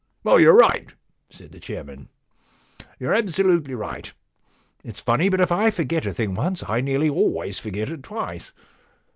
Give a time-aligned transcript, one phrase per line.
[0.19, 0.95] * You're right,'
[1.29, 2.09] said the chairman;
[2.55, 4.11] * you're absolutely right.
[4.83, 8.51] It's funny, but if I forget a thing once I nearly always forget it twice.